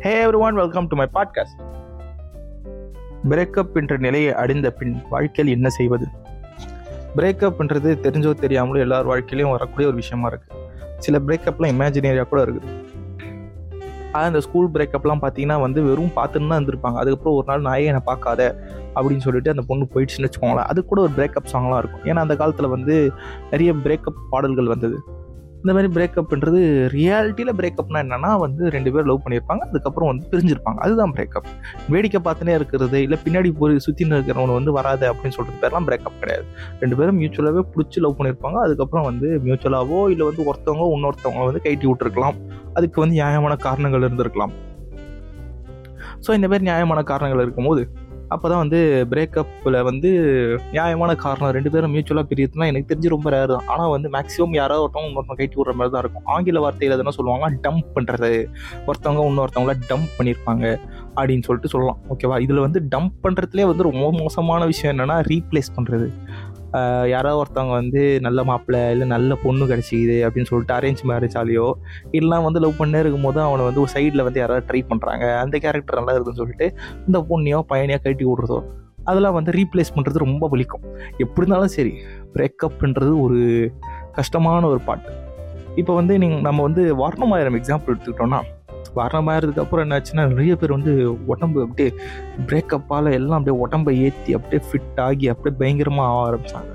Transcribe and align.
Hey 0.00 0.26
everyone 0.38 0.54
welcome 0.54 0.86
to 0.86 0.96
my 0.96 1.06
podcast 1.14 1.62
breakup 3.28 3.74
என்ற 3.74 3.96
நிலையை 3.96 4.34
அடைந்த 4.34 4.70
பின் 4.70 5.02
வாழ்க்கையில் 5.10 5.54
என்ன 5.54 5.68
செய்வது? 5.68 6.06
பிரேக்கப்ன்றது 7.16 7.90
தெரிஞ்சோ 8.02 8.32
தெரியாமலோ 8.40 8.78
எல்லார் 8.78 9.08
வாழ்க்கையிலையும் 9.08 9.50
வரக்கூடிய 9.50 9.88
ஒரு 9.88 9.96
விஷயமா 9.96 10.30
இருக்குது 10.30 10.62
சில 10.98 11.18
பிரேக்கப்லாம் 11.18 11.72
இமேஜினரியாக 11.74 12.28
கூட 12.28 12.44
இருக்குது. 12.44 12.76
ஆனால் 14.12 14.26
இந்த 14.26 14.40
ஸ்கூல் 14.40 14.70
பிரேக்கப்லாம் 14.70 15.22
பார்த்தீங்கன்னா 15.22 15.60
வந்து 15.60 15.82
வெறும் 15.82 16.12
பார்த்துன்னு 16.16 16.48
தான் 16.48 16.64
இருந்திருப்பாங்க. 16.64 16.98
அதுக்கப்புறம் 17.02 17.44
ஒரு 17.44 17.44
நாள் 17.46 17.62
நாயே 17.62 17.84
என்னை 17.84 18.00
பார்க்காத 18.04 18.56
அப்படின்னு 18.94 19.18
சொல்லிட்டு 19.18 19.50
அந்த 19.50 19.62
பொண்ணு 19.66 19.86
போயிடுச்சுன்னு 19.94 20.28
வச்சுக்கோங்களேன். 20.28 20.70
அது 20.72 20.84
கூட 20.84 21.00
ஒரு 21.00 21.12
பிரேக்கப் 21.16 21.52
சாங்லாம் 21.52 21.78
இருக்கும். 21.78 22.04
ஏன்னா 22.04 22.18
அந்த 22.18 22.36
காலத்தில் 22.36 22.66
வந்து 22.66 23.12
நிறைய 23.50 23.72
பிரேக்கப் 23.72 24.22
பாடல்கள் 24.30 24.66
வந்தது. 24.66 25.02
இந்த 25.68 25.76
மாதிரி 25.76 25.92
பிரேக்கப்ன்றது 25.96 26.60
ரியாலிட்டியில் 26.94 27.56
பிரேக்கப்னா 27.56 27.98
என்னென்னா 28.04 28.30
வந்து 28.44 28.62
ரெண்டு 28.74 28.90
பேர் 28.92 29.08
லவ் 29.08 29.20
பண்ணியிருப்பாங்க 29.24 29.62
அதுக்கப்புறம் 29.70 30.08
வந்து 30.10 30.24
பிரிஞ்சிருப்பாங்க. 30.30 30.78
அதுதான் 30.84 31.12
பிரேக்கப் 31.16 31.48
வேடிக்கை 31.94 32.20
பார்த்துனே 32.26 32.52
இருக்கிறது 32.58 32.98
இல்லை 33.06 33.18
பின்னாடி 33.24 33.50
போய் 33.58 33.74
சுற்றி 33.86 34.04
இருக்கிறவங்க 34.06 34.54
வந்து 34.58 34.72
வராது 34.78 35.04
அப்படின்னு 35.10 35.36
சொல்கிறது 35.36 35.60
பேர்லாம் 35.64 35.88
பிரேக்கப் 35.88 36.18
கிடையாது. 36.22 36.46
ரெண்டு 36.82 36.96
பேரும் 37.00 37.18
மியூச்சுவலாகவே 37.20 37.64
பிடிச்சி 37.74 38.00
லவ் 38.04 38.16
பண்ணியிருப்பாங்க 38.20 38.60
அதுக்கப்புறம் 38.66 39.06
வந்து 39.10 39.28
மியூச்சுவலாகவோ 39.46 40.00
இல்லை 40.14 40.26
வந்து 40.30 40.46
ஒருத்தவங்க 40.50 40.88
இன்னொருத்தவங்க 40.96 41.44
வந்து 41.50 41.62
கைட்டி 41.66 41.86
விட்டுருக்கலாம். 41.90 42.38
அதுக்கு 42.74 42.98
வந்து 43.04 43.18
நியாயமான 43.20 43.56
காரணங்கள் 43.68 44.06
இருந்திருக்கலாம். 44.08 44.54
ஸோ 46.24 46.32
இந்த 46.38 46.46
மாதிரி 46.50 46.64
நியாயமான 46.70 47.02
காரணங்கள் 47.12 47.44
இருக்கும்போது 47.46 47.82
அப்போ 48.34 48.46
தான் 48.52 48.62
வந்து 48.62 48.80
பிரேக்கப்பில் 49.12 49.78
வந்து 49.88 50.10
நியாயமான 50.74 51.10
காரணம். 51.24 51.52
ரெண்டு 51.56 51.70
பேரும் 51.74 51.92
மியூச்சுவலாக 51.94 52.28
பிரியதுனா 52.30 52.68
எனக்கு 52.70 52.90
தெரிஞ்சு 52.90 53.14
ரொம்ப 53.14 53.30
ரேர் 53.34 53.52
தான். 53.52 53.66
ஆனால் 53.72 53.92
வந்து 53.94 54.08
மேக்ஸிமம் 54.16 54.56
யாராவது 54.60 54.84
ஒருத்தவங்க 54.84 55.10
இன்னொருத்தவங்க 55.10 55.40
கைட்டு 55.40 55.60
விடுற 55.60 55.74
மாதிரி 55.78 55.92
தான் 55.94 56.04
இருக்கும். 56.04 56.26
ஆங்கில 56.34 56.62
வார்த்தையில் 56.64 56.96
எதுனா 56.96 57.14
சொல்லுவாங்க 57.18 57.48
டம்ப் 57.66 57.88
பண்ணுறது 57.96 58.32
ஒருத்தவங்க 58.88 59.28
இன்னொருத்தவங்கள 59.30 59.76
டம்ப் 59.90 60.16
பண்ணியிருப்பாங்க 60.18 60.64
அப்படின்னு 61.18 61.46
சொல்லிட்டு 61.48 61.72
சொல்லலாம். 61.74 62.00
ஓகேவா 62.14 62.36
இதில் 62.46 62.64
வந்து 62.66 62.82
டம்ப் 62.94 63.16
பண்ணுறதுலேயே 63.26 63.68
வந்து 63.70 63.88
ரொம்ப 63.90 64.10
மோசமான 64.22 64.66
விஷயம் 64.72 64.92
என்னென்னா 64.94 65.18
ரீப்ளேஸ் 65.32 65.70
பண்ணுறது 65.78 66.08
யாராவது 67.06 67.40
ஒருத்தவங்க 67.40 67.72
வந்து 67.72 68.20
நல்ல 68.20 68.44
மாப்பிள்ளை 68.44 68.90
இல்லை 68.90 69.08
நல்ல 69.08 69.34
பொண்ணு 69.42 69.66
கிடச்சிக்குது 69.66 70.28
அப்படின்னு 70.28 70.44
சொல்லிட்டு 70.44 70.74
அரேஞ்ச் 70.74 71.04
மேரேஜ் 71.04 71.36
ஆலையோ 71.36 71.72
இல்லைனா 72.12 72.44
வந்து 72.44 72.60
லவ் 72.60 72.76
பண்ணே 72.78 72.98
இருக்கும்போது 72.98 73.40
அவனை 73.40 73.64
வந்து 73.64 73.80
ஒரு 73.80 73.90
சைடில் 73.94 74.22
வந்து 74.22 74.40
யாராவது 74.40 74.66
ட்ரை 74.66 74.84
பண்ணுறாங்க 74.88 75.38
அந்த 75.38 75.58
கேரக்டர் 75.58 75.96
நல்லா 75.96 76.12
இருக்குன்னு 76.12 76.38
சொல்லிட்டு 76.38 76.74
இந்த 77.06 77.26
பொண்ணையோ 77.30 77.60
பையனையோ 77.68 77.98
கட்டி 77.98 78.24
விடுறதோ 78.24 78.62
அதெல்லாம் 79.04 79.34
வந்து 79.34 79.52
ரீப்ளேஸ் 79.52 79.94
பண்ணுறது 79.94 80.18
ரொம்ப 80.18 80.48
வலிக்கும். 80.48 80.82
எப்படி 81.18 81.40
இருந்தாலும் 81.40 81.68
சரி 81.68 81.92
பிரேக்கப்ன்றது 82.34 83.20
ஒரு 83.20 83.72
கஷ்டமான 84.12 84.66
ஒரு 84.66 84.80
பாட்டு 84.80 85.12
இப்போ 85.76 85.94
வந்து 85.94 86.18
நீங்கள் 86.18 86.40
நம்ம 86.40 86.62
வந்து 86.62 86.96
வர்ணமாயிரம் 86.96 87.54
எக்ஸாம்பிள் 87.54 87.94
எடுத்துக்கிட்டோன்னா 87.94 88.40
வரணமாயிரத்துக்கு 88.96 89.64
அப்புறம் 89.64 89.84
என்னாச்சுன்னா 89.86 90.24
நிறைய 90.32 90.54
பேர் 90.60 90.76
வந்து 90.76 90.92
உடம்பு 91.32 91.58
அப்படியே 91.66 91.90
பிரேக்கப்பால் 92.50 93.16
எல்லாம் 93.18 93.38
அப்படியே 93.38 93.56
உடம்பை 93.64 93.94
ஏற்றி 94.06 94.32
அப்படியே 94.38 94.62
ஃபிட் 94.68 95.00
ஆகி 95.08 95.28
அப்படியே 95.34 95.56
பயங்கரமாக 95.60 96.14
ஆக 96.14 96.24
ஆரம்பிச்சாங்க. 96.28 96.72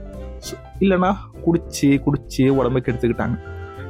இல்லைனா 0.83 1.11
குடிச்சு 1.45 1.89
குடிச்சு 2.05 2.45
உடம்புக்கு 2.59 2.91
எடுத்துக்கிட்டாங்க 2.91 3.37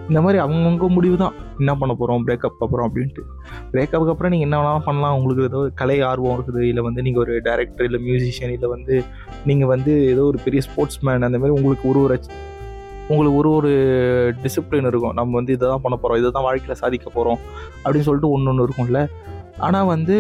இந்த 0.10 0.20
மாதிரி 0.24 0.38
அவங்கவுங்க 0.44 0.88
முடிவு 0.96 1.18
தான் 1.22 1.36
என்ன 1.60 1.72
பண்ண 1.82 1.92
போகிறோம் 2.00 2.24
பிரேக்கப் 2.28 2.64
அப்புறம் 2.66 2.88
அப்படின்ட்டு. 2.88 3.22
பிரேக்கப்புக்கு 3.74 4.14
அப்புறம் 4.14 4.34
நீங்கள் 4.34 4.48
என்ன 4.48 4.58
வேணாலும் 4.60 4.88
பண்ணலாம். 4.88 5.16
உங்களுக்கு 5.18 5.44
ஏதோ 5.50 5.60
கலை 5.82 5.98
ஆர்வம் 6.10 6.36
இருக்குது. 6.38 6.62
இல்லை 6.70 6.84
வந்து 6.88 7.02
நீங்கள் 7.02 7.24
ஒரு 7.24 7.36
டேரக்டர் 7.48 7.88
இல்லை 7.90 8.00
மியூசிஷியன் 8.08 8.54
இல்லை 8.56 8.70
வந்து 8.76 8.96
நீங்கள் 9.50 9.72
வந்து 9.74 9.94
ஏதோ 10.14 10.26
ஒரு 10.32 10.40
பெரிய 10.46 10.62
ஸ்போர்ட்ஸ் 10.68 11.00
மேன் 11.08 11.28
அந்த 11.30 11.40
மாதிரி 11.44 11.58
உங்களுக்கு 11.60 11.88
ஒரு 11.92 12.02
ஒரு 12.08 12.18
உங்களுக்கு 13.10 13.38
ஒரு 13.42 13.50
ஒரு 13.58 13.72
டிசிப்ளின் 14.44 14.90
இருக்கும். 14.92 15.16
நம்ம 15.20 15.36
வந்து 15.40 15.56
இதை 15.56 15.66
தான் 15.72 15.84
பண்ண 15.86 15.96
போகிறோம் 15.98 16.20
இதை 16.22 16.30
தான் 16.38 16.48
வாழ்க்கையில் 16.48 16.82
சாதிக்க 16.84 17.08
போகிறோம் 17.16 17.40
அப்படின்னு 17.84 18.08
சொல்லிட்டு 18.08 18.32
ஒன்று 18.36 18.52
ஒன்று 18.54 18.66
இருக்கும்ல. 18.68 19.02
ஆனால் 19.66 19.90
வந்து 19.94 20.18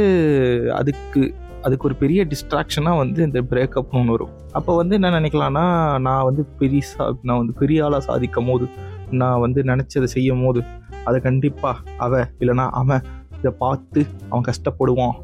அதுக்கு 0.80 1.24
அதுக்கு 1.68 1.88
ஒரு 1.90 1.96
பெரிய 2.04 2.22
டிஸ்ட்ராக்ஷனாக 2.32 3.02
வந்து 3.02 3.20
இந்த 3.28 3.40
பிரேக்கப்னு 3.52 4.00
ஒன்று 4.02 4.16
வரும். 4.16 4.34
அப்போ 4.58 4.72
வந்து 4.80 4.94
என்ன 4.98 5.12
நினைக்கலாம்னா 5.20 5.66
நான் 6.08 6.26
வந்து 6.30 6.44
பெரிய 6.62 6.82
நான் 7.28 7.40
வந்து 7.42 7.54
பெரிய 7.62 7.86
ஆளாக 7.86 8.04
சாதிக்கும் 8.10 8.50
போது 8.52 8.66
நான் 9.22 9.42
வந்து 9.46 9.60
நினச்சதை 9.72 10.08
செய்யும் 10.16 10.44
போது 10.46 10.62
அதை 11.10 11.18
கண்டிப்பாக 11.28 11.96
அவ 12.06 12.20
இல்லைனா 12.42 12.66
அவன் 12.82 13.06
இதை 13.40 13.52
பார்த்து 13.64 14.02
அவன் 14.30 14.48
கஷ்டப்படுவான். 14.50 15.16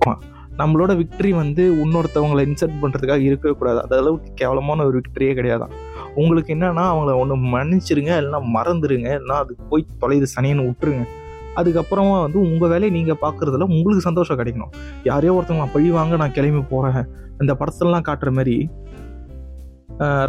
நம்மளோட 0.60 0.92
விக்ட்ரி 1.02 1.32
வந்து 1.42 1.64
இன்னொருத்தவங்களை 1.84 2.44
இன்சல்ட் 2.50 2.80
பண்ணுறதுக்காக 2.82 3.24
இருக்கவே 3.30 3.54
கூடாது. 3.60 3.80
அது 3.86 3.96
அளவுக்கு 4.02 4.30
கேவலமான 4.42 4.86
ஒரு 4.90 4.96
விக்ட்ரியே 5.00 5.34
கிடையாதான் 5.40 5.74
உங்களுக்கு 6.22 6.52
என்னென்னா 6.56 6.84
அவங்கள 6.92 7.16
ஒன்று 7.22 7.36
மன்னிச்சிருங்க 7.56 8.12
இல்லைன்னா 8.22 8.42
மறந்துடுங்க 8.56 9.08
இல்லைன்னா 9.18 9.38
அதுக்கு 9.44 9.64
போய் 9.72 9.86
தொலைது 10.04 10.28
சனின்னு 10.36 10.68
விட்டுருங்க. 10.68 11.06
அதுக்கப்புறமா 11.60 12.18
வந்து 12.26 12.40
உங்கள் 12.50 12.72
வேலையை 12.74 12.92
நீங்கள் 12.98 13.22
பார்க்குறதுல 13.24 13.68
உங்களுக்கு 13.76 14.08
சந்தோஷம் 14.10 14.40
கிடைக்கணும். 14.42 14.74
யாரையோ 15.10 15.34
ஒருத்தவங்க 15.38 15.68
பழி 15.76 15.90
வாங்க 15.98 16.18
நான் 16.22 16.36
கிளம்பி 16.38 16.62
போகிறேன் 16.74 17.08
அந்த 17.42 17.52
படத்துலலாம் 17.62 18.08
காட்டுற 18.10 18.32
மாதிரி 18.38 18.56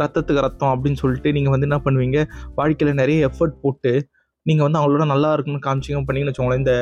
ரத்தத்துக்கு 0.01 0.43
ரத்தம் 0.45 0.71
அப்படின்னு 0.73 0.99
சொல்லிட்டு 1.01 1.29
நீங்கள் 1.35 1.53
வந்து 1.53 1.67
என்ன 1.67 1.77
பண்ணுவீங்க? 1.85 2.19
வாழ்க்கையில் 2.57 2.99
நிறைய 3.01 3.27
எஃபர்ட் 3.29 3.55
போட்டு 3.63 3.91
நீங்கள் 4.45 4.65
வந்து 4.65 4.79
அவங்களோட 4.79 5.05
நல்லா 5.13 5.29
இருக்குன்னு 5.33 5.65
காமிச்சிங்க 5.65 6.01
பண்ணிங்கன்னு 6.07 6.31
வச்சுக்கோங்களேன் 6.31 6.63
இந்த 6.63 6.75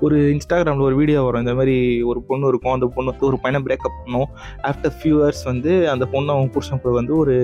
ஒரு 0.00 0.16
இன்ஸ்டாகிராமில் 0.34 0.86
ஒரு 0.88 0.96
வீடியோ 0.96 1.20
வரும். 1.22 1.42
இந்த 1.44 1.54
மாதிரி 1.54 1.76
ஒரு 2.10 2.20
பொண்ணு 2.28 2.48
இருக்கும். 2.48 2.72
அந்த 2.72 2.86
பொண்ணு 2.94 3.12
வந்து 3.12 3.28
ஒரு 3.30 3.38
பையனை 3.44 3.60
பிரேக்கப் 3.66 3.98
பண்ணும். 4.00 4.28
ஆஃப்டர் 4.70 4.94
ஃபியூ 4.98 5.14
இயர்ஸ் 5.20 5.44
வந்து 5.44 5.72
அந்த 5.90 6.06
பொண்ணு 6.14 6.32
அவங்க 6.34 6.50
புருஷன் 6.56 6.82
கூட 6.82 6.94
வந்து 6.94 7.16
ஒரு 7.16 7.36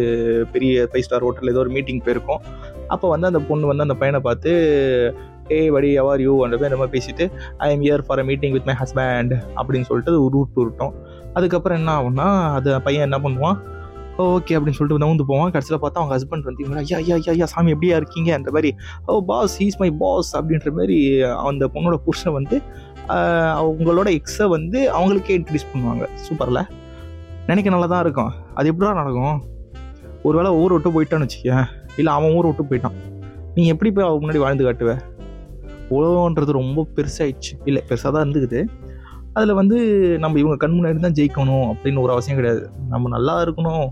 பெரிய 0.53 0.89
ஃபைவ் 0.93 1.07
ஸ்டார் 1.09 1.27
ஹோட்டலில் 1.27 1.53
ஏதோ 1.55 1.63
ஒரு 1.65 1.73
மீட்டிங் 1.77 2.05
போயிருக்கோம். 2.07 2.43
அப்போ 2.89 3.07
வந்து 3.09 3.27
அந்த 3.27 3.41
பொண்ணு 3.49 3.67
வந்து 3.67 3.87
அந்த 3.87 3.97
பையனை 4.03 4.21
பார்த்து 4.21 4.53
ஏ 5.51 5.71
வடி 5.71 5.93
எவர் 5.93 6.21
யூ 6.21 6.33
அந்த 6.45 6.57
மாதிரி 6.57 6.75
நம்ம 6.75 6.87
பேசிட்டு 6.95 7.25
I 7.57 7.67
am 7.73 7.83
here 7.83 8.03
for 8.07 8.19
a 8.19 8.25
meeting 8.25 8.53
with 8.53 8.69
my 8.71 8.75
husband 8.81 9.33
அப்படின்னு 9.57 9.89
சொல்லிட்டு 9.91 10.13
அது 10.13 10.31
ரூட் 10.37 10.61
உருட்டோம் 10.63 10.95
அதுக்கப்புறம் 11.35 11.79
என்ன 11.79 11.91
ஆகும்னா 11.99 12.29
அது 12.59 12.81
பையன் 12.81 13.07
என்ன 13.13 13.19
பண்ணுவான்? 13.19 13.59
ஓகே 14.25 14.55
அப்படின்னு 14.57 14.77
சொல்லிட்டு 14.77 15.03
நவுந்து 15.05 15.25
போவான். 15.31 15.51
கடைசியில் 15.55 15.81
பார்த்தா 15.81 16.01
அவங்க 16.01 16.13
ஹஸ்பண்ட் 16.17 16.47
வந்து 16.49 16.63
இவங்க 16.65 16.79
ஐயா 16.83 16.99
ஐயா 17.03 17.17
ஐயா 17.33 17.47
சாமி 17.53 17.73
எப்படியா 17.75 17.97
இருக்கீங்க? 18.01 18.31
அந்த 18.39 18.51
மாதிரி 18.55 18.71
oh 19.13 19.17
boss 19.31 19.55
he's 19.63 19.77
my 19.83 19.89
boss 20.03 20.31
அப்படின்ற 20.39 20.71
மாதிரி 20.79 20.97
அந்த 21.49 21.67
பொண்ணோட 21.75 21.97
புருஷன் 22.07 22.35
வந்து 22.39 22.59
அவங்களோட 23.63 24.09
எக்ஸை 24.19 24.47
வந்து 24.57 24.79
அவங்களுக்கே 24.99 25.37
இன்ட்ரடியூஸ் 25.39 25.69
பண்ணுவாங்க. 25.73 26.07
சூப்பரில் 26.27 26.63
நினைக்க 27.51 27.75
நல்லா 27.75 27.89
தான் 27.95 28.03
இருக்கும். 28.07 28.33
அது 28.59 28.71
எப்படிடா 28.73 28.95
நடக்கும்? 29.01 29.37
ஒரு 30.29 30.37
வேளை 30.39 30.53
ஊரை 30.63 30.73
விட்டு 30.77 30.95
போயிட்டான்னு 30.97 31.27
வச்சுக்கேன் 31.27 31.67
இல்லை 31.99 32.11
அவன் 32.17 32.35
ஊரை 32.39 32.47
விட்டு 32.51 32.65
போயிட்டான். 32.71 32.97
நீங்கள் 33.57 33.73
எப்படி 33.75 33.91
போய் 33.97 34.07
அவன் 34.09 34.23
முன்னாடி 34.23 34.43
வாழ்ந்து 34.45 34.67
காட்டுவ? 34.69 34.95
உலகன்றது 35.97 36.59
ரொம்ப 36.63 36.87
பெருசாகிடுச்சு 36.97 37.53
இல்லை 37.69 37.83
பெருசாக 37.91 38.11
தான் 38.15 38.25
இருந்துக்குது. 38.25 38.61
அதில் 39.37 39.59
வந்து 39.61 39.77
நம்ம 40.23 40.39
இவங்க 40.43 40.57
கண் 40.63 40.77
முன்னாடி 40.77 41.01
தான் 41.07 41.17
ஜெயிக்கணும் 41.19 41.67
அப்படின்னு 41.73 42.03
ஒரு 42.05 42.13
அவசியம் 42.15 42.39
கிடையாது. 42.39 42.63
நம்ம 42.93 43.09
நல்லா 43.17 43.35
இருக்கணும். 43.45 43.87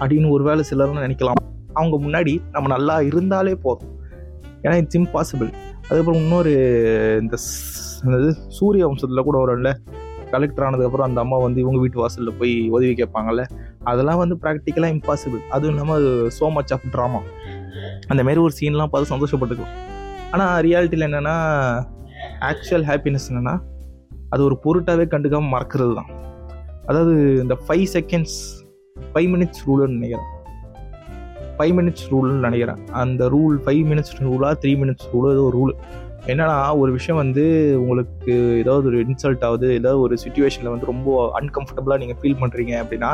அப்படின்னு 0.00 0.28
ஒரு 0.36 0.42
வேலை 0.48 0.62
சிலர்னு 0.70 1.04
நினைக்கலாம். 1.06 1.40
அவங்க 1.78 1.96
முன்னாடி 2.06 2.34
நம்ம 2.54 2.66
நல்லா 2.74 2.94
இருந்தாலே 3.10 3.54
போதும். 3.66 3.92
ஏன்னா 4.64 4.76
இட்ஸ் 4.80 4.98
இம்பாசிபிள் 5.00 5.50
அதுக்கப்புறம் 5.86 6.20
இன்னொரு 6.22 6.52
இந்த 7.22 7.36
என்னது 8.06 8.30
சூரிய 8.58 8.84
வம்சத்தில் 8.88 9.26
கூட 9.28 9.36
வரும்ல 9.42 9.70
கலெக்டர் 10.32 10.64
ஆனதுக்கப்புறம் 10.66 11.06
அந்த 11.08 11.18
அம்மா 11.24 11.36
வந்து 11.44 11.58
இவங்க 11.62 11.78
வீட்டு 11.82 11.98
வாசலில் 12.02 12.36
போய் 12.38 12.54
உதவி 12.76 12.94
கேட்பாங்கல்ல. 13.00 13.42
அதெல்லாம் 13.90 14.20
வந்து 14.22 14.36
ப்ராக்டிக்கலாக 14.42 14.94
இம்பாசிபிள் 14.96 15.42
அதுவும் 15.54 15.74
இல்லாமல் 15.74 15.96
அது 15.98 16.10
ஸோ 16.38 16.48
மச் 16.56 16.72
ஆஃப் 16.76 16.86
ட்ராமா 16.94 17.20
அந்தமாரி 18.10 18.40
ஒரு 18.46 18.54
சீன்லாம் 18.58 18.90
பார்த்து 18.92 19.12
சந்தோஷப்பட்டுக்கலாம். 19.14 19.74
ஆனால் 20.34 20.52
ரியாலிட்டியில் 20.66 21.06
என்னென்னா 21.08 21.36
ஆக்சுவல் 22.50 22.86
ஹாப்பினஸ் 22.90 23.28
என்னென்னா 23.30 23.54
அது 24.34 24.42
ஒரு 24.48 24.56
பொருட்டாகவே 24.64 25.04
கண்டுக்காமல் 25.14 25.52
மறக்கிறது 25.54 25.92
தான் 25.98 26.10
அதாவது 26.88 27.14
இந்த 27.44 27.54
ஃபைவ் 27.64 27.86
செகண்ட்ஸ் 27.96 28.38
ஃபைவ் 29.16 29.28
மினிட்ஸ் 29.34 29.60
ரூல்னு 29.66 29.94
நினைக்கிறேன். 29.98 30.26
ஃபைவ் 31.58 31.74
மினிட்ஸ் 31.76 32.08
ரூல்னு 32.12 32.42
நினைக்கிறேன். 32.46 32.80
அந்த 33.02 33.22
ரூல் 33.34 33.54
ஃபைவ் 33.66 33.84
மினிட்ஸ் 33.90 34.16
ரூலா 34.24 34.50
த்ரீ 34.62 34.72
மினிட்ஸ் 34.80 35.06
ரூலோ 35.12 35.28
ஏதோ 35.34 35.44
ஒரு 35.50 35.56
ரூல் 35.60 35.72
என்னன்னா 36.32 36.56
ஒரு 36.80 36.90
விஷயம் 36.96 37.20
வந்து 37.22 37.44
உங்களுக்கு 37.80 38.34
ஏதாவது 38.62 38.86
ஒரு 38.90 38.98
இன்சல்ட் 39.04 39.44
ஆகுது 39.48 39.68
ஏதாவது 39.78 40.00
ஒரு 40.00 40.14
சுச்சுவேஷனில் 40.24 40.72
வந்து 40.72 40.88
ரொம்ப 40.90 41.38
அன்கம்ஃபர்டபுளாக 41.40 41.98
நீங்கள் 42.02 42.18
ஃபீல் 42.22 42.40
பண்ணுறீங்க 42.42 42.72
அப்படின்னா 42.82 43.10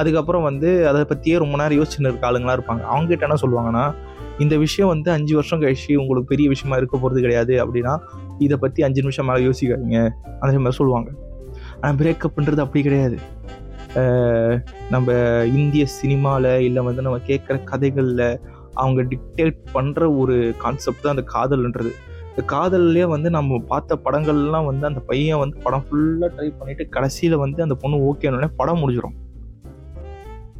அதுக்கப்புறம் 0.00 0.46
வந்து 0.48 0.70
அதை 0.88 1.04
பற்றியே 1.12 1.36
ரொம்ப 1.44 1.56
நேரம் 1.62 1.78
யோசிச்சுன்னு 1.80 2.10
இருக்க 2.10 2.30
ஆளுங்களாம் 2.30 2.58
இருப்பாங்க. 2.58 2.82
அவங்ககிட்ட 2.92 3.28
என்ன 3.28 3.38
சொல்லுவாங்கன்னா 3.44 3.84
இந்த 4.44 4.56
விஷயம் 4.56 4.92
வந்து 4.94 5.10
அஞ்சு 5.16 5.34
வருஷம் 5.38 5.62
கழிச்சு 5.62 5.92
உங்களுக்கு 6.02 6.32
பெரிய 6.32 6.48
விஷயமா 6.54 6.76
இருக்க 6.76 6.96
போகிறது 6.96 7.24
கிடையாது 7.26 7.54
அப்படின்னா 7.64 7.94
இதை 8.38 8.56
பற்றி 8.64 8.82
அஞ்சு 8.88 9.02
நிமிஷம் 9.06 9.28
மேலே 9.30 9.46
யோசிக்காதீங்க. 9.48 10.00
அந்த 10.40 10.52
மாதிரி 10.64 10.78
சொல்லுவாங்க. 10.80 11.10
ஆனால் 11.80 11.98
பிரேக்கப்ன்றது 12.02 12.64
அப்படி 12.66 12.82
கிடையாது. 12.88 13.18
நம்ம 14.90 15.12
இந்திய 15.44 15.86
சினிமாவில் 15.86 16.60
இல்லை 16.60 16.82
வந்து 16.82 17.02
நம்ம 17.02 17.18
கேட்குற 17.26 17.64
கதைகளில் 17.64 18.40
அவங்க 18.74 19.02
டிக்டேட் 19.02 19.56
பண்ணுற 19.74 20.18
ஒரு 20.18 20.54
கான்செப்ட் 20.58 21.02
தான் 21.02 21.14
அந்த 21.16 21.24
காதல்ன்றது. 21.34 21.90
இந்த 22.28 22.42
காதல்லையே 22.54 23.04
வந்து 23.04 23.30
நம்ம 23.30 23.58
பார்த்த 23.58 23.98
படங்கள்லாம் 24.04 24.64
வந்து 24.64 24.86
அந்த 24.86 25.00
பையன் 25.00 25.38
வந்து 25.38 25.56
படம் 25.62 25.84
ஃபுல்லாக 25.88 26.30
ட்ரை 26.36 26.48
பண்ணிவிட்டு 26.50 26.88
கடைசியில் 26.88 27.36
வந்து 27.36 27.62
அந்த 27.62 27.74
பொண்ணு 27.74 27.96
ஓகேன்னு 28.10 28.50
படம் 28.56 28.80
முடிஞ்சிடும் 28.82 29.16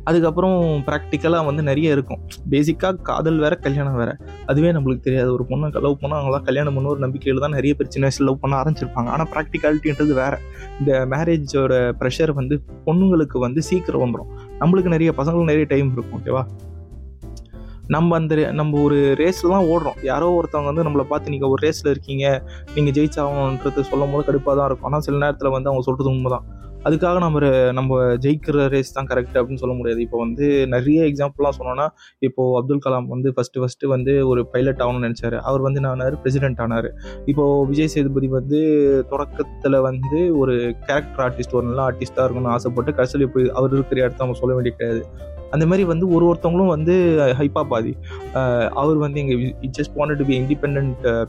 அதுக்கப்புறம் 0.05 0.63
ப்ராக்டிக்கலாக 0.63 1.45
வந்து 1.45 1.63
நிறைய 1.63 1.91
இருக்கும். 1.91 2.19
பேசிக்காக 2.51 3.03
காதல் 3.03 3.39
வேறு 3.39 3.59
கல்யாணம் 3.59 3.97
வேறு. 3.97 4.17
அதுவே 4.47 4.73
நம்மளுக்கு 4.73 5.01
தெரியாது. 5.01 5.33
ஒரு 5.33 5.45
பொண்ணை 5.49 5.81
லவ் 5.81 5.99
பண்ணால் 6.01 6.15
அவங்களாம் 6.15 6.43
கல்யாணம் 6.43 6.75
பண்ண 6.75 6.89
ஒரு 6.89 6.99
நம்பிக்கையில் 6.99 7.43
தான் 7.43 7.51
நிறைய 7.51 7.75
பேர் 7.75 7.89
சின்ன 7.89 8.07
வயசில் 8.07 8.27
லவ் 8.27 8.41
பண்ண 8.41 8.61
ஆரம்பிச்சிருப்பாங்க. 8.61 9.09
ஆனால் 9.09 9.29
ப்ராக்டிகாலிட்டின்றது 9.31 10.15
வேறு. 10.15 10.39
இந்த 10.79 11.07
மேரேஜோட 11.11 11.93
ப்ரெஷர் 12.01 12.33
வந்து 12.33 12.63
பொண்ணுங்களுக்கு 12.87 13.39
வந்து 13.39 13.63
சீக்கிரம் 13.63 14.01
வந்துடும் 14.01 14.63
நம்மளுக்கு 14.63 14.89
நிறைய 14.89 15.13
பசங்களுக்கு 15.17 15.45
நிறைய 15.45 15.65
டைம் 15.65 15.93
இருக்கும் 15.93 16.21
ஓகேவா 16.21 16.47
நம்ம 17.87 18.17
அந்த 18.17 18.35
ரே- 18.35 18.53
நம்ம 18.53 18.83
ஒரு 18.83 19.15
ரேஸில் 19.19 19.49
தான் 19.49 19.65
ஓடுறோம். 19.65 20.05
யாரோ 20.05 20.41
ஒருத்தவங்க 20.41 20.65
வந்து 20.65 20.85
நம்மளை 20.85 21.01
பார்த்து 21.01 21.31
நீங்கள் 21.31 21.49
ஒரு 21.49 21.69
ரேஸில் 21.69 21.91
இருக்கீங்க. 21.91 22.43
நீங்கள் 22.75 22.93
ஜெயிச்சாகணுன்றது 22.93 23.81
சொல்லும் 23.81 24.11
போது 24.13 24.33
கடுப்பாக 24.33 24.57
தான் 24.57 24.67
இருக்கும். 24.67 24.83
ஆனால் 24.83 25.01
சில 25.01 25.17
நேரத்தில் 25.19 25.51
வந்து 25.51 25.71
அவங்க 25.71 25.85
சொல்கிறது 25.85 26.17
உண்மை 26.17 26.31
தான் 26.31 26.60
அதுக்காக 26.87 27.19
நம்ம 27.25 27.39
நம்ம 27.79 27.97
ஜெயிக்கிற 28.25 28.67
ரேஸ் 28.75 28.95
தான் 28.97 29.09
கரெக்ட் 29.11 29.37
அப்படின்னு 29.39 29.63
சொல்ல 29.63 29.75
முடியாது. 29.79 30.01
இப்போ 30.07 30.19
வந்து 30.19 30.47
நிறைய 30.75 31.01
எக்ஸாம்பிள்லாம் 31.11 31.57
சொன்னோன்னா 31.59 31.87
இப்போது 32.27 32.55
அப்துல் 32.59 32.83
கலாம் 32.87 33.09
வந்து 33.09 33.31
ஃபஸ்ட்டு 33.37 33.63
ஃபஸ்ட்டு 33.63 33.91
வந்து 33.95 34.13
ஒரு 34.27 34.43
பைலட் 34.53 34.83
ஆகணும்னு 34.85 35.09
நினச்சாரு. 35.09 35.39
அவர் 35.51 35.65
வந்து 35.67 35.81
என்ன 35.81 35.91
ஆனார்? 35.91 36.17
பிரசிடென்ட் 36.23 36.63
ஆனார். 36.67 36.89
இப்போது 37.27 37.67
விஜய் 37.71 37.93
சேதுபதி 37.95 38.29
வந்து 38.29 38.61
தொடக்கத்தில் 39.11 39.79
வந்து 39.89 40.21
ஒரு 40.43 40.55
கேரக்டர் 40.89 41.25
ஆர்டிஸ்ட் 41.27 41.57
ஒரு 41.61 41.67
நல்ல 41.67 41.83
ஆர்டிஸ்ட்டாக 41.89 42.27
இருக்கணும்னு 42.27 42.55
ஆசைப்பட்டு 42.57 42.97
கடைசியில் 43.01 43.33
போய் 43.35 43.53
அவர் 43.61 43.77
இருக்கிற 43.79 44.01
இடத்த 44.05 44.25
நம்ம 44.25 44.39
சொல்ல 44.43 44.55
வேண்டிய 44.55 44.75
கிடையாது. 44.77 45.03
அந்த 45.55 45.65
மாதிரி 45.71 45.85
வந்து 45.93 46.07
ஒரு 46.17 46.25
ஒருத்தவங்களும் 46.31 46.73
வந்து 46.75 46.95
ஹைப்பா 47.41 47.63
பாதி 47.73 47.93
அவர் 48.81 48.99
வந்து 49.05 49.21
எங்கள் 49.23 49.41
it 49.67 49.75
just 49.79 49.97
wanted 50.01 50.21
to 50.23 50.27
be 50.31 50.37
independent 50.43 50.79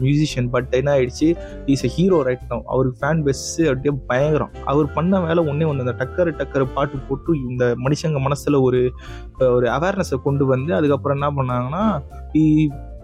musician 0.04 0.50
but 0.56 0.70
என்ன 0.80 0.92
ஆயிடுச்சு. 0.98 1.30
Is 1.76 1.86
a 1.90 1.92
hero 1.98 2.20
right 2.30 2.46
no 2.54 2.60
அவருக்கு 2.74 3.00
ஃபேன் 3.02 3.24
பேஸ் 3.28 3.46
அப்படியே 3.72 3.96
பயங்கரம். 4.12 4.54
அவர் 4.74 4.88
பண்ண 5.00 5.22
வேலை 5.28 5.44
ஒன்றே 5.52 5.68
ஒன்று 5.72 5.86
அந்த 5.88 5.96
டக்கர் 6.04 6.32
டக்கர் 6.42 6.66
பாட்டு 6.78 7.04
போட்டு 7.10 7.34
இந்த 7.50 7.66
மனுஷங்க 7.88 8.22
மனசில் 8.28 8.64
ஒரு 8.68 8.82
ஒரு 9.56 9.68
அவேர்னஸை 9.78 10.20
கொண்டு 10.28 10.46
வந்து 10.54 10.72
அதுக்கப்புறம் 10.80 11.18
என்ன 11.20 11.30
பண்ணாங்கன்னா 11.40 11.84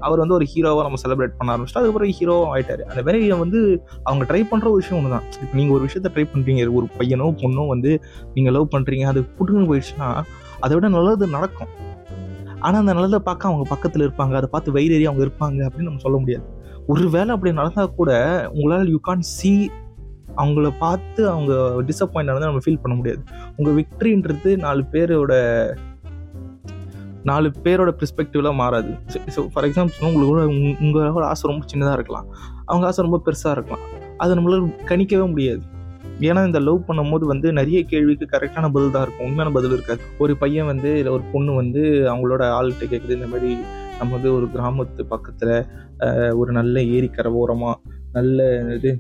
அவர் 0.08 0.22
வந்து 0.22 0.36
ஒரு 0.38 0.46
ஹீரோவாக 0.50 0.84
நம்ம 0.86 0.98
செலிப்ரேட் 1.04 1.38
பண்ண 1.38 1.54
ஆரம்பிச்சிட்டு 1.54 1.80
அதுக்கப்புறம் 1.82 2.12
ஹீரோவாக 2.18 2.52
ஆயிட்டாரு. 2.56 2.84
அந்த 2.92 3.02
மாதிரி 3.06 3.20
வந்து 3.44 3.60
அவங்க 4.08 4.24
ட்ரை 4.30 4.42
பண்ணுற 4.52 4.68
ஒரு 4.74 4.82
விஷயம் 4.82 5.00
ஒன்று 5.00 5.14
தான் 5.14 5.26
இப்போ 5.44 5.56
நீங்கள் 5.60 5.76
ஒரு 5.78 5.84
விஷயத்த 5.88 6.10
ட்ரை 6.16 6.26
பண்ணுறீங்க 6.34 6.68
ஒரு 6.80 6.88
பையனோ 6.98 7.28
பொண்ணோ 7.42 7.64
வந்து 7.74 7.92
நீங்கள் 8.36 8.56
லவ் 8.58 8.68
பண்ணுறீங்க 8.76 9.08
அது 9.14 9.22
புட்டுன்னு 9.38 9.70
போயிடுச்சுன்னா 9.72 10.10
அதை 10.60 10.76
விட 10.76 10.88
நல்லது 10.88 11.28
நடக்கும். 11.28 11.68
ஆனால் 12.60 12.80
அந்த 12.80 12.94
நல்லதை 12.94 13.20
பார்க்க 13.20 13.48
அவங்க 13.48 13.70
பக்கத்தில் 13.70 14.10
இருப்பாங்க. 14.10 14.34
அதை 14.34 14.50
பார்த்து 14.52 14.74
வயிறேறி 14.74 15.04
அவங்க 15.04 15.26
இருப்பாங்க 15.26 15.72
அப்படின்னு 15.72 15.84
நம்ம 15.84 16.00
சொல்ல 16.00 16.18
முடியாது. 16.18 16.46
ஒரு 16.88 17.10
வேளை 17.10 17.30
அப்படி 17.30 17.54
நடந்தால் 17.54 17.96
கூட 17.96 18.42
உங்களால் 18.54 18.90
யூ 18.90 18.98
கான் 19.00 19.22
சி 19.22 19.72
அவங்கள 20.38 20.72
பார்த்து 20.80 21.30
அவங்க 21.30 21.54
டிசப்பாயிண்ட் 21.82 22.36
ஆனதை 22.36 22.40
நம்ம 22.40 22.60
ஃபீல் 22.66 22.82
பண்ண 22.82 22.98
முடியாது. 22.98 23.24
உங்கள் 23.56 23.86
விக்ட்ரின்றது 23.86 24.58
நாலு 24.58 24.84
பேரோட 24.92 25.68
நாலு 27.24 27.52
பேரோட 27.64 28.04
பெர்ஸ்பெக்டிவ்ல 28.04 28.54
மாறாது. 28.54 28.90
ஸோ 29.36 29.48
ஃபார் 29.54 29.66
எக்ஸாம்பிள் 29.66 29.92
உங்களோட 30.02 30.44
உங்க- 30.44 30.80
உங்களோட 30.80 31.24
ஆசை 31.24 31.52
ரொம்ப 31.52 31.66
சின்னதாக 31.74 31.94
இருக்கலாம். 31.94 32.26
அவங்க 32.66 32.88
ஆசை 32.88 33.10
ரொம்ப 33.10 33.22
பெருசாக 33.26 33.52
இருக்கலாம். 33.52 33.84
அதை 34.18 34.38
நம்மளால் 34.38 34.72
கணிக்கவே 34.86 35.30
முடியாது. 35.30 35.62
ஏன்னா 36.30 36.42
இந்த 36.46 36.60
லவ் 36.68 36.88
பண்ணும்போது 36.88 37.26
வந்து 37.26 37.48
நிறைய 37.60 37.80
கேள்விக்கு 37.92 38.26
கரெக்டான 38.34 38.70
பதில் 38.76 38.96
தான் 38.96 39.06
இருக்கும். 39.06 39.28
உண்மையான 39.30 39.52
பதில் 39.58 39.76
இருக்காது. 39.78 40.02
ஒரு 40.24 40.34
பையன் 40.44 40.70
வந்து 40.72 40.92
இல்லை 40.98 41.12
ஒரு 41.18 41.26
பொண்ணு 41.34 41.54
வந்து 41.56 41.84
அவங்களோட 42.14 42.44
ஆள்கிட்ட 42.60 42.86
கேட்குது 42.94 43.18
இந்த 43.20 43.30
மாதிரி 43.34 43.52
நம்ம 44.00 44.10
வந்து 44.14 44.32
ஒரு 44.38 44.48
கிராமத்து 44.56 45.04
பக்கத்தில் 45.14 45.56
ஒரு 46.42 46.52
நல்ல 46.52 46.80
ஏரிக்கரை 46.96 47.32
ஓரமாக 47.42 47.78
நல்ல 48.18 48.46
இது 48.78 48.92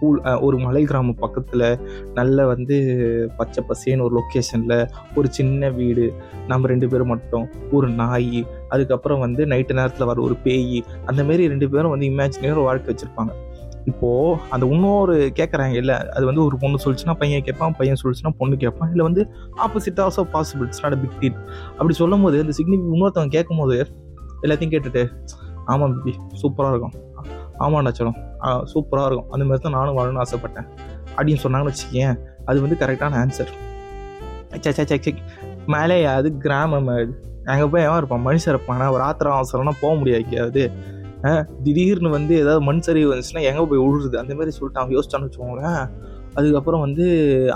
கூல் 0.00 0.18
ஒரு 0.46 0.56
மலை 0.64 0.84
கிராம 0.84 1.12
பக்கத்தில் 1.20 1.64
நல்ல 2.14 2.46
வந்து 2.46 2.76
பச்சை 3.36 3.64
பசேன்னு 3.68 4.04
ஒரு 4.06 4.14
லொக்கேஷனில் 4.18 4.74
ஒரு 5.14 5.28
சின்ன 5.30 5.70
வீடு 5.70 6.06
நம்ம 6.46 6.66
ரெண்டு 6.66 6.88
பேரும் 6.88 7.12
மட்டும் 7.14 7.46
ஒரு 7.72 7.88
நாய் 7.88 8.40
அதுக்கப்புறம் 8.68 9.18
வந்து 9.18 9.44
நைட்டு 9.46 9.78
நேரத்தில் 9.78 10.06
வர 10.06 10.20
ஒரு 10.20 10.36
பேய் 10.44 10.78
அந்த 11.06 11.20
மாதிரி 11.22 11.48
ரெண்டு 11.48 11.68
பேரும் 11.68 11.90
வந்து 11.90 12.10
இமேஜினரி 12.12 12.50
ஒரு 12.50 12.60
வாழ்க்கை 12.60 12.94
வச்சுருப்பாங்க. 12.94 13.32
இப்போது 13.90 14.38
அந்த 14.54 14.64
இன்னொரு 14.74 15.16
கேட்குறாங்க 15.38 15.74
இல்லை 15.82 15.96
அது 16.16 16.24
வந்து 16.30 16.42
ஒரு 16.44 16.56
பொண்ணு 16.62 16.82
சொல்லிச்சுன்னா 16.84 17.14
பையன் 17.22 17.44
கேட்பான் 17.48 17.76
பையன் 17.80 18.00
சொல்லிச்சுன்னா 18.02 18.32
பொண்ணு 18.38 18.56
கேட்பான் 18.64 18.90
இல்லை 18.94 19.04
வந்து 19.08 19.22
opposite 19.64 20.00
also 20.04 20.24
possible 20.34 20.66
it's 20.68 20.82
not 20.84 20.96
big 21.02 21.18
deal 21.20 21.38
அப்படி 21.78 21.96
சொல்லும் 22.02 22.24
போது 22.26 22.38
இந்த 22.44 22.54
சிக்னிஃபிக் 22.58 22.94
இன்னொருத்தவங்க 22.94 23.34
கேட்கும் 23.36 23.62
போது 23.62 23.76
எல்லாத்தையும் 24.44 24.74
கேட்டுட்டு 24.74 25.04
ஆமாம் 25.72 25.94
பிபி 25.96 26.12
சூப்பராக 26.40 26.72
இருக்கும். 26.74 26.96
ஆமாண்டா 27.64 27.90
சலம் 27.98 28.18
சூப்பராக 28.72 29.06
இருக்கும். 29.08 29.28
அந்த 29.34 29.44
மாதிரி 29.46 29.62
தான் 29.64 29.76
நானும் 29.76 29.96
வாழணும்னு 29.98 30.22
ஆசைப்பட்டேன். 30.24 30.66
அப்படின்னு 31.16 31.42
சொன்னாங்கன்னு 31.44 31.72
வச்சுக்கேன் 31.72 32.18
அது 32.48 32.58
வந்து 32.64 32.76
கரெக்டான 32.82 33.18
ஆன்சர் 33.22 33.52
சே 34.64 34.72
சே 34.78 34.96
சே 35.04 35.12
மேலே 35.74 35.96
அது 36.16 36.28
கிராமம் 36.44 36.90
அது 36.92 37.06
அங்கே 37.52 37.66
போய் 37.72 37.84
எவன் 37.86 37.98
இருப்பான்? 38.00 38.22
மனுஷன் 38.26 38.52
இருப்பான். 38.52 38.84
ஒரு 38.94 39.02
ஆத்திரம் 39.08 39.38
அவசரம்னா 39.38 39.74
போக 39.80 39.92
முடியாது 40.00 40.22
எங்கேயாவது. 40.24 40.62
திடீர்னு 41.64 42.10
வந்து 42.10 42.34
ஏதாவது 42.42 42.62
மண் 42.64 42.84
சரிவு 42.86 43.12
வந்துச்சுன்னா 43.12 43.46
எங்கே 43.50 43.64
போய் 43.70 43.82
விழுறது 43.84 44.16
அந்த 44.22 44.34
மாதிரி 44.34 44.54
சொல்லிட்டு 44.56 44.80
அவன் 44.82 44.94
யோசிச்சான்னு 44.96 45.28
வச்சுக்கோங்களேன். 45.28 45.82
அதுக்கப்புறம் 46.38 46.82
வந்து 46.84 47.04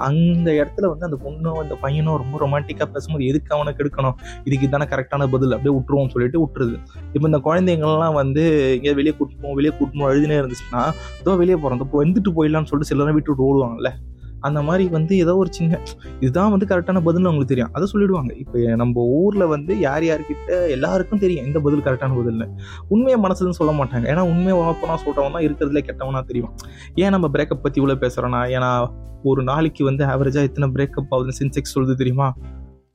அந்த 0.06 0.50
இடத்துல 0.58 0.88
வந்து 0.90 1.06
அந்த 1.08 1.16
பொண்ணும் 1.24 1.58
அந்த 1.62 1.74
பையனும் 1.82 2.18
ரொம்ப 2.22 2.38
ரொமான்டிக்காக 2.38 2.86
பேசும்போது 2.94 3.26
எதுக்கு 3.30 3.54
அவனுக்கு 3.56 3.80
கெடுக்கணும்? 3.80 4.16
இதுக்கு 4.44 4.68
தானே 4.68 4.86
கரெக்டான 4.92 5.28
பதில் 5.34 5.54
அப்படியே 5.56 5.74
விட்டுருவோம் 5.76 6.12
சொல்லிட்டு 6.14 6.40
விட்டுருது. 6.44 6.76
இப்போ 7.14 7.26
இந்த 7.30 7.40
குழந்தைங்கள்லாம் 7.48 8.18
வந்து 8.22 8.44
எங்கேயாவது 8.76 9.00
வெளியே 9.00 9.14
கூட்டணும் 9.18 9.58
வெளியே 9.58 9.74
கூட்டணும் 9.80 10.08
அழுதுனே 10.10 10.38
இருந்துச்சுன்னா 10.42 10.84
இதோ 11.20 11.36
வெளியே 11.42 11.58
போகிறோம் 11.58 11.84
இப்போ 11.86 11.98
வந்துட்டு 12.04 12.32
போயிடலாம்னு 12.38 12.70
சொல்லிட்டு 12.72 12.92
சிலரும் 12.92 13.18
விட்டு 13.18 13.32
விட்டு 13.32 13.48
ஓடுவாங்கல்ல. 13.50 13.92
அந்த 14.40 14.62
மாதிரி 14.62 14.88
வந்து 14.88 15.16
ஏதோ 15.16 15.36
ஒரு 15.36 15.52
சின்ன 15.52 15.78
இதுதான் 16.20 16.50
வந்து 16.50 16.66
கரெக்டான 16.66 16.96
பதில்னு 16.98 17.28
அவங்களுக்கு 17.28 17.44
தெரியும். 17.44 17.72
அதை 17.72 17.88
சொல்லிடுவாங்க. 17.92 18.38
இப்போ 18.38 18.76
நம்ம 18.76 19.02
ஊரில் 19.02 19.46
வந்து 19.46 19.78
யார் 19.78 20.02
யார்கிட்ட 20.02 20.68
எல்லாருக்கும் 20.68 21.18
தெரியும் 21.18 21.44
எந்த 21.44 21.60
பதில் 21.60 21.80
கரெக்டான 21.80 22.14
பதில்னு. 22.20 22.48
உண்மையை 22.88 23.22
மனசுலன்னு 23.22 23.58
சொல்ல 23.60 23.84
மாட்டாங்க. 23.84 24.04
ஏன்னா 24.12 24.20
உண்மையை 24.20 24.54
உழப்பனா 24.54 24.94
சொல்கிறவன் 25.06 25.32
தான் 25.32 25.42
இருக்கிறதுல 25.42 25.78
கெட்டவனா 25.78 26.22
தெரியும். 26.22 26.54
ஏன் 26.94 27.08
நம்ம 27.08 27.28
பிரேக்கப் 27.28 27.62
பற்றி 27.62 27.82
இவ்வளோ 27.82 27.88
பேசுகிறோன்னா 27.88 28.42
ஏன்னா 28.56 28.90
ஒரு 29.22 29.42
நாளைக்கு 29.42 29.84
வந்து 29.84 30.04
ஆவரேஜாக 30.04 30.42
எத்தனை 30.42 30.70
பிரேக்கப் 30.74 31.14
ஆகுதுன்னு 31.14 31.42
சென்செக்ஸ் 31.42 31.78
சொல்லுது 31.78 31.94
தெரியுமா? 31.94 32.34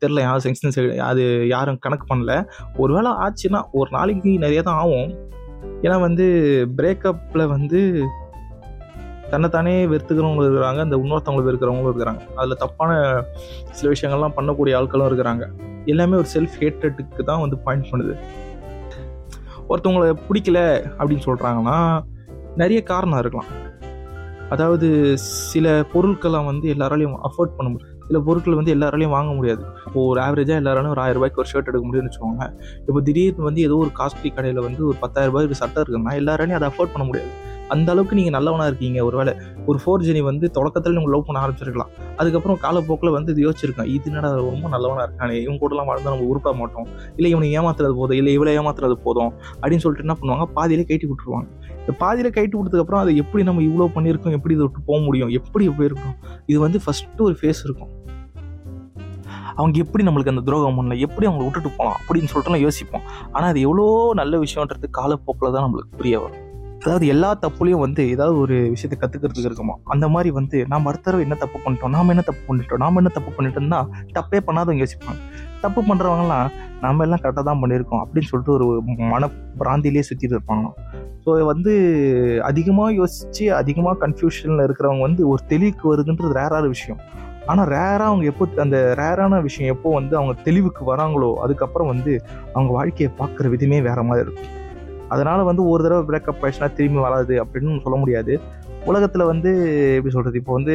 தெரில 0.06 0.20
யாரும் 0.20 0.42
சென்சன்ஸ் 0.44 0.98
அது 0.98 1.48
யாரும் 1.48 1.78
கணக்கு 1.80 2.16
பண்ணல. 2.16 2.48
ஒருவேளை 2.78 3.12
ஆச்சுன்னா 3.12 3.62
ஒரு 3.72 3.90
நாளைக்கு 3.92 4.30
நிறைய 4.30 4.62
தான் 4.62 4.76
ஆகும். 4.76 5.14
ஏன்னா 5.82 6.00
வந்து 6.00 6.26
பிரேக்கப்பில் 6.78 7.48
வந்து 7.48 8.06
தன்னைத்தானே 9.32 9.74
வெறுத்துக்கிறவங்களும் 9.92 10.48
இருக்கிறாங்க 10.50 10.80
அந்த 10.86 10.98
இன்னொருத்தவங்களை 11.04 11.46
வெறுக்கிறவங்களும் 11.48 11.92
இருக்கிறாங்க. 11.92 12.22
அதில் 12.36 12.62
தப்பான 12.64 12.92
சில 13.78 13.88
விஷயங்கள்லாம் 13.94 14.36
பண்ணக்கூடிய 14.38 14.80
ஆட்களும் 14.80 15.10
இருக்கிறாங்க. 15.10 15.46
எல்லாமே 15.94 16.18
ஒரு 16.22 16.30
செல்ஃப் 16.36 16.58
ஹேட்ரட்டுக்கு 16.62 17.24
தான் 17.32 17.44
வந்து 17.46 17.58
பாயிண்ட் 17.66 17.90
பண்ணுது. 17.92 18.16
ஒருத்தவங்களை 19.70 20.10
பிடிக்கல 20.28 20.60
அப்படின்னு 20.98 21.26
சொல்கிறாங்கன்னா 21.30 21.78
நிறைய 22.62 22.84
காரணம் 22.84 23.22
இருக்கலாம். 23.24 23.52
அதாவது 24.54 24.88
சில 25.52 25.68
பொருட்களை 25.94 26.40
வந்து 26.46 26.68
எல்லாராலையும் 26.74 27.16
அஃபோர்ட் 27.30 27.56
பண்ண 27.58 27.70
முடியும் 27.74 27.94
சில 28.08 28.20
பொருட்கள் 28.20 28.58
வந்து 28.58 28.74
எல்லாராலையும் 28.76 29.16
வாங்க 29.16 29.32
முடியாது. 29.38 29.64
இப்போ 29.86 30.00
ஒரு 30.12 30.20
ஆவரேஜாக 30.26 30.62
எல்லாராலும் 30.62 30.94
ஒரு 30.96 31.02
ஆயிரம் 31.04 31.18
ரூபாய்க்கு 31.18 31.42
ஒரு 31.44 31.50
ஷர்ட் 31.52 31.70
எடுக்க 31.70 31.86
முடியும்னு 31.88 32.10
வச்சுக்கோங்க 32.10 32.46
இப்போ 32.88 33.02
திடீர்னு 33.08 33.48
வந்து 33.48 33.62
ஏதோ 33.62 33.78
ஒரு 33.86 33.92
காஸ்ட்லி 34.00 34.32
கடையில் 34.36 34.62
வந்து 34.68 34.82
ஒரு 34.90 34.98
பத்தாயிரம் 35.04 35.34
ரூபாய்க்கு 35.34 35.62
சட்டை 35.62 35.84
இருக்குன்னா 35.84 36.14
எல்லாராலையும் 36.22 36.60
அதை 36.60 36.70
அஃபோர்ட் 36.72 36.94
பண்ண 36.96 37.06
முடியாது. 37.10 37.32
அந்த 37.70 37.92
அளவுக்கு 37.92 38.16
நீங்கள் 38.16 38.34
நல்லவனாக 38.34 38.68
இருக்கீங்க. 38.68 39.06
ஒருவேளை 39.06 39.34
ஒரு 39.66 39.80
ஃபோர் 39.86 40.04
ஜெனி 40.08 40.22
வந்து 40.24 40.52
தொடக்கத்தில் 40.52 40.94
நீங்கள் 40.94 41.12
லவ் 41.12 41.26
பண்ண 41.26 41.48
ஆரம்பிச்சிருக்கலாம். 41.48 41.92
அதுக்கப்புறம் 42.18 42.58
காலப்போக்கில் 42.58 43.10
வந்து 43.10 43.32
இது 43.32 43.50
யோசிச்சிருக்கான். 43.50 43.86
இது 43.86 44.04
என்னடா 44.06 44.34
ரொம்ப 44.36 44.68
நல்லவனாக 44.68 45.12
இருக்கானே. 45.12 45.42
இவன் 45.42 45.60
கூடலாம் 45.60 45.86
வாழ்ந்து 45.86 46.10
நம்ம 46.10 46.28
உருப்பட 46.34 46.58
மாட்டோம். 46.58 46.88
இல்லை 47.16 47.32
இவனை 47.32 47.58
ஏமாத்துறது 47.58 47.96
போதும். 47.96 48.18
இல்லை 48.18 48.34
இவளை 48.34 48.58
ஏமாத்துறது 48.58 48.92
போதும். 48.92 49.34
அப்படின்னு 49.62 49.84
சொல்லிட்டு 49.86 50.08
என்ன 50.08 50.18
பண்ணுவாங்க? 50.22 50.48
பாதியிலே 50.54 50.86
கைட்டி 50.86 51.08
விட்டுருவாங்க. 51.08 51.48
இந்த 51.80 51.98
பாதியில் 51.98 52.34
கைட்டு 52.34 52.58
விட்டதுக்கப்புறம் 52.60 53.00
அதை 53.00 53.16
எப்படி 53.16 53.44
நம்ம 53.44 53.62
இவ்வளோ 53.62 53.92
பண்ணியிருக்கோம்? 53.96 54.32
எப்படி 54.32 54.54
இதை 54.54 54.66
விட்டு 54.66 54.82
போக 54.86 55.04
முடியும்? 55.04 55.30
எப்படி 55.30 55.68
போயிருக்கோம்? 55.68 56.16
இது 56.46 56.60
வந்து 56.60 56.80
ஃபஸ்ட்டு 56.86 57.22
ஒரு 57.22 57.38
ஃபேஸ் 57.42 57.64
இருக்கும். 57.64 58.04
அவங்க 59.56 59.78
எப்படி 59.78 60.04
நம்மளுக்கு 60.04 60.28
அந்த 60.28 60.42
துரோகம் 60.42 60.78
பண்ணல? 60.78 60.98
எப்படி 60.98 61.28
அவங்களை 61.28 61.44
விட்டுட்டு 61.44 61.70
போகலாம்? 61.70 62.00
அப்படின்னு 62.08 62.32
சொல்லிட்டு 62.32 62.60
யோசிப்போம். 62.60 63.02
ஆனால் 63.32 63.50
அது 63.50 63.62
எவ்வளோ 63.62 64.12
நல்ல 64.14 64.38
விஷயன்றது 64.38 64.90
காலப்போக்கில் 64.92 65.52
தான் 65.52 65.72
நம்மளுக்கு 65.72 65.98
புரிய 65.98 66.20
வரும். 66.20 66.45
அதாவது 66.86 67.06
எல்லா 67.12 67.30
தப்புலையும் 67.44 67.82
வந்து 67.84 68.02
ஏதாவது 68.14 68.36
ஒரு 68.42 68.56
விஷயத்தை 68.74 68.98
கற்றுக்கிறதுக்கு 69.02 69.50
இருக்குமா? 69.50 69.76
அந்த 69.94 70.06
மாதிரி 70.14 70.30
வந்து 70.38 70.58
நாம் 70.72 70.88
அடுத்த 70.90 71.14
என்ன 71.26 71.36
தப்பு 71.44 71.58
பண்ணிட்டோம்? 71.64 71.94
நாம் 71.96 72.12
என்ன 72.14 72.24
தப்பு 72.28 72.42
பண்ணிட்டோம்? 72.48 72.82
நாம் 72.84 73.00
என்ன 73.02 73.12
தப்பு 73.16 73.32
பண்ணிட்டோம்னா 73.38 73.80
தப்பே 74.18 74.40
பண்ணாதவங்க 74.48 74.84
யோசிப்பாங்க. 74.84 75.22
தப்பு 75.64 75.82
பண்ணுறவங்கலாம் 75.88 76.50
நம்ம 76.84 77.06
எல்லாம் 77.06 77.22
கரெக்டாக 77.24 77.46
தான் 77.48 77.62
பண்ணியிருக்கோம் 77.62 78.02
அப்படின்னு 78.04 78.30
சொல்லிட்டு 78.32 78.54
ஒரு 78.58 78.68
மன 79.14 79.30
பிராந்திலே 79.62 80.04
சுற்றிட்டு 80.10 80.36
இருப்பாங்க 80.38 80.68
ஸோ 81.24 81.32
வந்து 81.52 81.74
அதிகமாக 82.50 82.92
யோசித்து 83.00 83.46
அதிகமாக 83.62 83.96
கன்ஃபியூஷனில் 84.04 84.64
இருக்கிறவங்க 84.68 85.04
வந்து 85.08 85.24
ஒரு 85.32 85.42
தெளிவுக்கு 85.54 85.86
வருதுன்றது 85.92 86.38
ரேரான 86.42 86.68
விஷயம். 86.76 87.00
ஆனால் 87.52 87.68
ரேராக 87.76 88.10
அவங்க 88.10 88.28
எப்போ 88.34 88.48
அந்த 88.66 88.78
ரேரான 89.02 89.42
விஷயம் 89.48 89.72
எப்போ 89.76 89.90
வந்து 90.00 90.14
அவங்க 90.20 90.36
தெளிவுக்கு 90.50 90.84
வராங்களோ 90.92 91.32
அதுக்கப்புறம் 91.46 91.92
வந்து 91.94 92.14
அவங்க 92.54 92.72
வாழ்க்கையை 92.80 93.10
பார்க்குற 93.22 93.50
விதமே 93.56 93.80
வேற 93.90 94.04
மாதிரி 94.10 94.26
இருக்கும். 94.28 94.52
அதனால் 95.14 95.48
வந்து 95.50 95.64
ஒரு 95.72 95.84
தடவை 95.86 96.04
பிரேக்கப் 96.10 96.44
ஆயிடுச்சுன்னா 96.44 96.72
திரும்பி 96.78 97.02
வராது 97.08 97.34
அப்படின்னு 97.44 97.84
சொல்ல 97.86 97.98
முடியாது. 98.04 98.34
உலகத்தில் 98.90 99.30
வந்து 99.32 99.52
எப்படி 99.98 100.14
சொல்கிறது 100.16 100.40
இப்போ 100.42 100.54
வந்து 100.54 100.74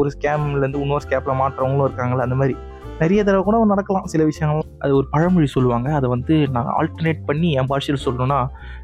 ஒரு 0.00 0.08
ஸ்கேம்லேருந்து 0.14 0.82
இன்னொரு 0.84 1.04
ஸ்கேப்பில் 1.06 1.40
மாற்றவங்களும் 1.42 1.86
இருக்காங்களே 1.88 2.26
அந்த 2.26 2.36
மாதிரி. 2.40 2.56
நிறைய 3.00 3.20
தடவை 3.26 3.42
கூட 3.46 3.56
நடக்கலாம் 3.72 4.08
சில 4.12 4.22
விஷயங்கள். 4.28 4.64
அது 4.84 4.92
ஒரு 4.98 5.06
பழமொழி 5.12 5.48
சொல்லுவாங்க. 5.54 5.88
அதை 5.98 6.06
வந்து 6.14 6.34
நான் 6.54 6.70
ஆல்டர்னேட் 6.78 7.20
பண்ணி 7.28 7.48
என் 7.58 7.70
பாஷையில் 7.72 8.02
சொல்லணும்னா 8.04 8.38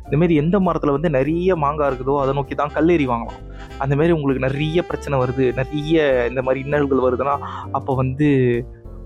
இந்தமாரி 0.06 0.34
எந்த 0.42 0.56
மரத்தில் 0.66 0.94
வந்து 0.96 1.10
நிறைய 1.16 1.56
மாங்காய் 1.62 1.88
இருக்குதோ 1.90 2.14
அதை 2.22 2.32
நோக்கி 2.38 2.54
தான் 2.54 2.74
கல்லேறி 2.76 3.06
வாங்கலாம். 3.12 3.40
அந்தமாரி 3.84 4.12
உங்களுக்கு 4.18 4.46
நிறைய 4.46 4.82
பிரச்சனை 4.90 5.18
வருது. 5.22 5.46
நிறைய 5.60 6.26
இந்த 6.30 6.42
மாதிரி 6.46 6.62
இன்னல்கள் 6.66 7.06
வருதுன்னா 7.06 7.34
அப்போ 7.78 7.94
வந்து 8.02 8.28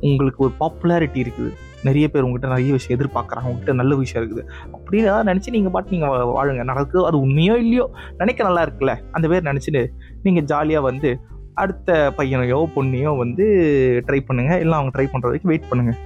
உங்களுக்கு 0.08 0.44
ஒரு 0.46 0.54
பாப்புலாரிட்டி 0.62 1.20
இருக்குது. 1.24 1.52
நிறைய 1.86 2.04
பேர் 2.12 2.24
உங்ககிட்ட 2.26 2.48
நிறைய 2.54 2.72
விஷயம் 2.72 2.96
எதிர்பார்க்குறாங்க. 2.98 3.46
உங்ககிட்ட 3.50 3.72
நல்ல 3.72 3.94
விஷயம் 3.94 4.20
இருக்குது. 4.22 4.44
அப்படின்னு 4.76 5.10
நினச்சி 5.30 5.50
நீங்கள் 5.56 5.74
பாட்டு 5.76 5.94
நீங்கள் 5.96 6.32
வாழுங்க. 6.36 6.64
நடக்கு 6.72 7.06
அது 7.06 7.18
உண்மையோ 7.26 7.56
இல்லையோ 7.64 7.86
நினைக்க 8.16 8.48
நல்லா 8.48 8.64
இருக்குல்ல. 8.66 8.94
அந்த 9.10 9.28
பேர் 9.28 9.48
நினச்சிட்டு 9.50 9.82
நீங்கள் 10.22 10.48
ஜாலியாக 10.52 10.88
வந்து 10.90 11.10
அடுத்த 11.62 12.12
பையனையோ 12.16 12.58
பொண்ணையோ 12.74 13.12
வந்து 13.16 13.44
ட்ரை 14.08 14.20
பண்ணுங்கள் 14.28 14.60
இல்லை 14.64 14.76
அவங்க 14.78 14.92
ட்ரை 14.96 15.06
பண்ணுற 15.12 15.28
வரைக்கும் 15.30 15.52
வெயிட் 15.52 15.70
பண்ணுங்கள் 15.70 15.98